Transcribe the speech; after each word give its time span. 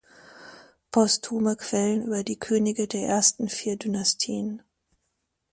Posthume 0.89 1.55
Quellen 1.57 2.01
über 2.03 2.23
die 2.23 2.39
Könige 2.39 2.87
der 2.87 3.07
ersten 3.07 3.49
vier 3.49 3.77
Dynastien"“. 3.77 4.63